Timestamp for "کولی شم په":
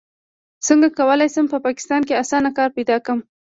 0.97-1.57